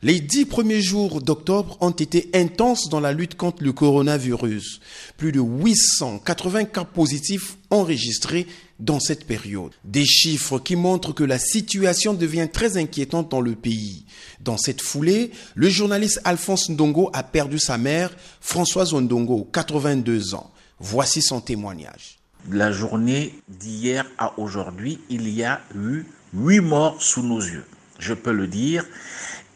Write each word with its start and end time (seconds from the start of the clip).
Les 0.00 0.20
dix 0.20 0.44
premiers 0.44 0.80
jours 0.80 1.20
d'octobre 1.20 1.76
ont 1.80 1.90
été 1.90 2.30
intenses 2.32 2.88
dans 2.88 3.00
la 3.00 3.12
lutte 3.12 3.34
contre 3.34 3.64
le 3.64 3.72
coronavirus. 3.72 4.80
Plus 5.16 5.32
de 5.32 5.40
880 5.40 6.66
cas 6.66 6.84
positifs 6.84 7.56
enregistrés 7.70 8.46
dans 8.78 9.00
cette 9.00 9.26
période. 9.26 9.72
Des 9.82 10.06
chiffres 10.06 10.60
qui 10.60 10.76
montrent 10.76 11.12
que 11.12 11.24
la 11.24 11.40
situation 11.40 12.14
devient 12.14 12.48
très 12.52 12.76
inquiétante 12.76 13.28
dans 13.28 13.40
le 13.40 13.56
pays. 13.56 14.04
Dans 14.40 14.56
cette 14.56 14.82
foulée, 14.82 15.32
le 15.56 15.68
journaliste 15.68 16.20
Alphonse 16.22 16.68
Ndongo 16.68 17.10
a 17.12 17.24
perdu 17.24 17.58
sa 17.58 17.76
mère, 17.76 18.16
Françoise 18.40 18.94
Ndongo, 18.94 19.48
82 19.52 20.36
ans. 20.36 20.52
Voici 20.78 21.22
son 21.22 21.40
témoignage. 21.40 22.20
La 22.48 22.70
journée 22.70 23.34
d'hier 23.48 24.06
à 24.16 24.38
aujourd'hui, 24.38 25.00
il 25.10 25.28
y 25.28 25.42
a 25.42 25.60
eu 25.74 26.04
huit 26.34 26.60
morts 26.60 27.02
sous 27.02 27.24
nos 27.24 27.40
yeux. 27.40 27.64
Je 27.98 28.14
peux 28.14 28.32
le 28.32 28.46
dire. 28.46 28.84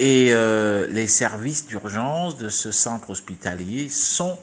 Et 0.04 0.32
euh, 0.32 0.88
les 0.88 1.06
services 1.06 1.64
d'urgence 1.64 2.36
de 2.36 2.48
ce 2.48 2.72
centre 2.72 3.10
hospitalier 3.10 3.88
sont 3.88 4.36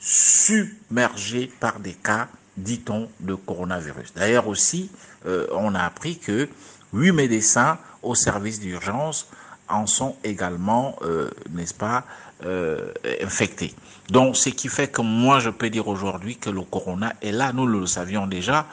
submergés 0.00 1.52
par 1.60 1.78
des 1.78 1.92
cas, 1.92 2.28
dit-on, 2.56 3.10
de 3.20 3.34
coronavirus. 3.34 4.14
D'ailleurs 4.16 4.48
aussi, 4.48 4.90
euh, 5.26 5.46
on 5.52 5.74
a 5.74 5.82
appris 5.82 6.16
que 6.16 6.48
huit 6.94 7.12
médecins 7.12 7.76
au 8.02 8.14
service 8.14 8.60
d'urgence 8.60 9.28
en 9.68 9.86
sont 9.86 10.16
également, 10.24 10.96
euh, 11.02 11.30
n'est-ce 11.52 11.74
pas, 11.74 12.04
euh, 12.44 12.92
infectés. 13.22 13.74
Donc, 14.10 14.36
ce 14.36 14.50
qui 14.50 14.68
fait 14.68 14.88
que 14.88 15.00
moi, 15.00 15.40
je 15.40 15.50
peux 15.50 15.70
dire 15.70 15.88
aujourd'hui 15.88 16.36
que 16.36 16.50
le 16.50 16.62
corona 16.62 17.14
est 17.22 17.32
là, 17.32 17.52
nous 17.52 17.66
le 17.66 17.86
savions 17.86 18.26
déjà. 18.26 18.66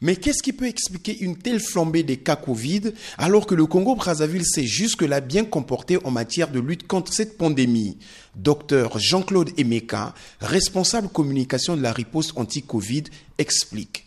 Mais 0.00 0.16
qu'est-ce 0.16 0.42
qui 0.42 0.52
peut 0.52 0.66
expliquer 0.66 1.18
une 1.18 1.36
telle 1.36 1.60
flambée 1.60 2.04
des 2.04 2.18
cas 2.18 2.36
Covid 2.36 2.92
alors 3.18 3.46
que 3.46 3.54
le 3.54 3.66
Congo-Brazzaville 3.66 4.46
s'est 4.46 4.66
jusque-là 4.66 5.20
bien 5.20 5.44
comporté 5.44 5.98
en 6.04 6.10
matière 6.10 6.48
de 6.48 6.60
lutte 6.60 6.86
contre 6.86 7.12
cette 7.12 7.36
pandémie? 7.36 7.98
Docteur 8.36 8.98
Jean-Claude 8.98 9.50
Emeka, 9.58 10.14
responsable 10.40 11.08
communication 11.08 11.76
de 11.76 11.82
la 11.82 11.92
riposte 11.92 12.32
anti-Covid, 12.36 13.04
explique. 13.38 14.06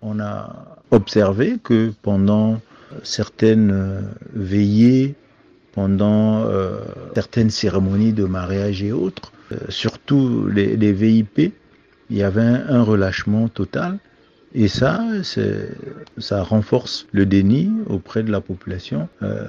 On 0.00 0.20
a 0.20 0.76
observé 0.90 1.58
que 1.62 1.92
pendant 2.02 2.60
certaines 3.02 4.08
veillées 4.32 5.14
pendant 5.72 6.44
euh, 6.44 6.80
certaines 7.14 7.50
cérémonies 7.50 8.12
de 8.12 8.24
mariage 8.24 8.82
et 8.82 8.92
autres, 8.92 9.32
euh, 9.50 9.56
surtout 9.68 10.46
les, 10.46 10.92
VIP, 10.92 11.52
il 12.10 12.16
y 12.16 12.22
avait 12.22 12.42
un, 12.42 12.82
relâchement 12.82 13.48
total. 13.48 13.98
Et 14.54 14.68
ça, 14.68 15.02
ça 16.18 16.42
renforce 16.42 17.06
le 17.12 17.24
déni 17.24 17.70
auprès 17.88 18.22
de 18.22 18.30
la 18.30 18.42
population, 18.42 19.08
euh, 19.22 19.46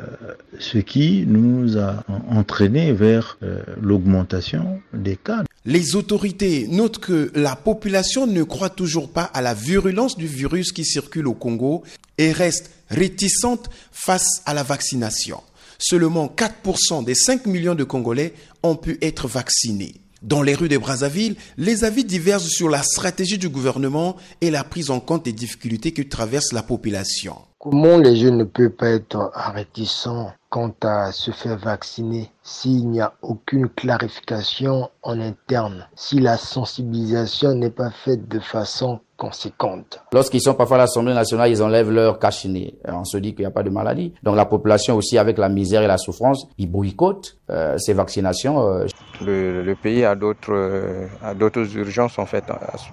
ce 0.59 0.77
qui 0.77 1.25
nous 1.27 1.77
a 1.77 2.05
entraîné 2.29 2.93
vers 2.93 3.37
l'augmentation 3.81 4.79
des 4.93 5.17
cas. 5.17 5.43
Les 5.65 5.97
autorités 5.97 6.67
notent 6.69 6.99
que 6.99 7.29
la 7.35 7.57
population 7.57 8.27
ne 8.27 8.43
croit 8.43 8.69
toujours 8.69 9.11
pas 9.11 9.23
à 9.23 9.41
la 9.41 9.53
virulence 9.53 10.15
du 10.15 10.27
virus 10.27 10.71
qui 10.71 10.85
circule 10.85 11.27
au 11.27 11.33
Congo 11.33 11.83
et 12.17 12.31
reste 12.31 12.71
réticente 12.89 13.69
face 13.91 14.41
à 14.45 14.53
la 14.53 14.63
vaccination 14.63 15.41
seulement 15.83 16.27
4% 16.27 17.03
des 17.03 17.13
5 17.13 17.45
millions 17.45 17.75
de 17.75 17.83
Congolais 17.83 18.33
ont 18.63 18.75
pu 18.75 18.97
être 19.01 19.27
vaccinés. 19.27 19.95
Dans 20.21 20.41
les 20.41 20.55
rues 20.55 20.69
de 20.69 20.77
Brazzaville, 20.77 21.35
les 21.57 21.83
avis 21.83 22.05
divergent 22.05 22.47
sur 22.47 22.69
la 22.69 22.81
stratégie 22.81 23.37
du 23.37 23.49
gouvernement 23.49 24.15
et 24.39 24.51
la 24.51 24.63
prise 24.63 24.89
en 24.89 25.01
compte 25.01 25.25
des 25.25 25.33
difficultés 25.33 25.91
que 25.91 26.01
traverse 26.01 26.53
la 26.53 26.63
population. 26.63 27.35
Comment 27.59 27.97
les 27.97 28.15
jeunes 28.15 28.37
ne 28.37 28.45
peuvent 28.45 28.69
pas 28.69 28.91
être 28.91 29.31
réticents 29.35 30.31
quant 30.49 30.73
à 30.81 31.11
se 31.11 31.31
faire 31.31 31.57
vacciner 31.57 32.31
s'il 32.41 32.89
n'y 32.89 33.01
a 33.01 33.15
aucune 33.21 33.67
clarification 33.67 34.89
en 35.01 35.19
interne, 35.19 35.87
si 35.95 36.19
la 36.19 36.37
sensibilisation 36.37 37.55
n'est 37.55 37.69
pas 37.69 37.91
faite 37.91 38.29
de 38.29 38.39
façon 38.39 39.01
conséquente. 39.23 40.01
Lorsqu'ils 40.11 40.41
sont 40.41 40.53
parfois 40.53 40.75
à 40.75 40.79
l'Assemblée 40.81 41.13
nationale, 41.13 41.49
ils 41.49 41.63
enlèvent 41.63 41.91
leur 41.91 42.19
cachiné. 42.19 42.75
On 42.85 43.05
se 43.05 43.17
dit 43.17 43.33
qu'il 43.33 43.43
n'y 43.43 43.45
a 43.45 43.51
pas 43.51 43.63
de 43.63 43.69
maladie. 43.69 44.13
Donc 44.21 44.35
la 44.35 44.45
population 44.45 44.97
aussi, 44.97 45.17
avec 45.17 45.37
la 45.37 45.47
misère 45.47 45.81
et 45.81 45.87
la 45.87 45.97
souffrance, 45.97 46.45
ils 46.57 46.69
boycottent 46.69 47.37
euh, 47.49 47.77
ces 47.77 47.93
vaccinations. 47.93 48.59
Euh. 48.61 48.85
Le, 49.21 49.63
le, 49.63 49.75
pays 49.75 50.03
a 50.03 50.15
d'autres 50.15 50.51
euh, 50.53 51.07
a 51.23 51.33
d'autres 51.33 51.77
urgences 51.77 52.19
en 52.19 52.25
fait 52.25 52.43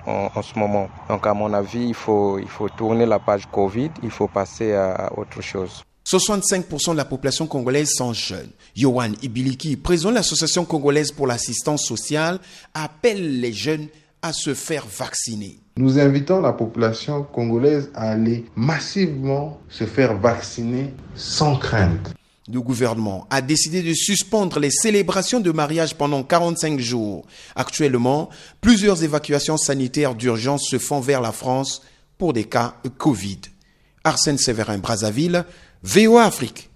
en, 0.06 0.28
en, 0.34 0.42
ce 0.42 0.56
moment. 0.56 0.88
Donc 1.08 1.26
à 1.26 1.34
mon 1.34 1.52
avis, 1.52 1.88
il 1.88 1.94
faut 1.94 2.38
il 2.38 2.48
faut 2.48 2.68
tourner 2.68 3.06
la 3.06 3.18
page 3.18 3.46
Covid, 3.50 3.90
il 4.04 4.10
faut 4.10 4.28
passer 4.28 4.74
à 4.74 5.10
autre 5.16 5.40
chose. 5.42 5.82
65% 6.06 6.92
de 6.92 6.96
la 6.96 7.04
population 7.04 7.46
congolaise 7.46 7.90
sont 7.94 8.12
jeunes. 8.12 8.50
Yohan 8.74 9.12
Ibiliki, 9.22 9.76
président 9.76 10.10
de 10.10 10.16
l'Association 10.16 10.64
congolaise 10.64 11.12
pour 11.12 11.26
l'assistance 11.26 11.84
sociale, 11.84 12.38
appelle 12.74 13.40
les 13.40 13.52
jeunes 13.52 13.86
à 14.22 14.32
se 14.32 14.54
faire 14.54 14.86
vacciner. 14.86 15.58
Nous 15.76 15.98
invitons 15.98 16.40
la 16.40 16.52
population 16.52 17.22
congolaise 17.22 17.90
à 17.94 18.10
aller 18.10 18.44
massivement 18.56 19.60
se 19.68 19.84
faire 19.84 20.18
vacciner 20.18 20.92
sans 21.14 21.56
crainte. 21.56 22.12
Le 22.52 22.60
gouvernement 22.60 23.26
a 23.30 23.40
décidé 23.42 23.82
de 23.82 23.94
suspendre 23.94 24.58
les 24.58 24.70
célébrations 24.70 25.40
de 25.40 25.52
mariage 25.52 25.94
pendant 25.94 26.24
45 26.24 26.80
jours. 26.80 27.24
Actuellement, 27.54 28.28
plusieurs 28.60 29.04
évacuations 29.04 29.56
sanitaires 29.56 30.14
d'urgence 30.14 30.66
se 30.68 30.78
font 30.78 31.00
vers 31.00 31.20
la 31.20 31.32
France 31.32 31.82
pour 32.18 32.32
des 32.32 32.44
cas 32.44 32.74
Covid. 32.98 33.40
Arsène 34.02 34.38
Séverin, 34.38 34.78
Brazzaville, 34.78 35.44
VOA 35.82 36.24
Afrique. 36.24 36.69